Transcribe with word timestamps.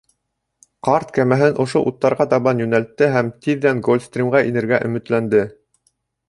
Ҡарт 0.85 1.11
кәмәһен 1.17 1.59
ошо 1.63 1.81
уттарға 1.91 2.27
табан 2.31 2.63
йүнәлтте 2.63 3.11
һәм 3.17 3.29
тиҙҙән 3.45 3.85
Гольфстримға 3.89 4.43
инергә 4.49 4.81
өмөтләнде. 4.89 5.45